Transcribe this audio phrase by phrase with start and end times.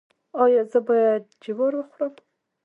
[0.43, 2.13] ایا زه باید جوار وخورم؟